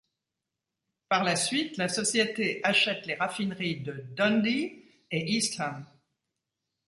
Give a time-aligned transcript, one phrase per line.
[1.09, 5.85] Par la suite, la société achète les raffineries de Dundee et Eastham.